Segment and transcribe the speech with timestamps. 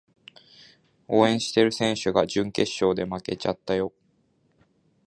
[1.07, 3.93] 応援してる選手が準決勝で負けちゃったよ